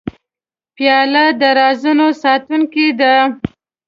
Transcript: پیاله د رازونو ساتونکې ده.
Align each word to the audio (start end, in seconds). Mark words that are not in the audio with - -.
پیاله 0.75 1.25
د 1.39 1.41
رازونو 1.57 2.07
ساتونکې 2.23 2.87
ده. 2.99 3.15